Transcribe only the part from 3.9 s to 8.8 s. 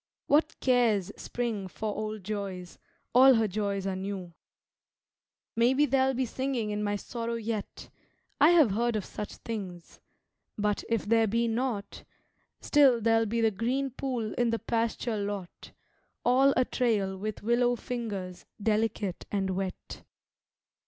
new. Maybe there'll be singing in my sorrow yet I have